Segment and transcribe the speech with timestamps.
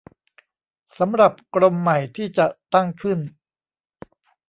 [0.99, 3.19] สำหรับกรมใหม่ที่จะตั้งขึ้น